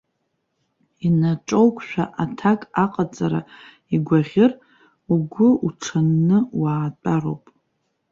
[1.05, 3.41] Инаиҿоукша аҭак аҟаҵара
[3.93, 4.51] игәаӷьыр,
[5.13, 7.43] угәы уҽанны уаатәароуп.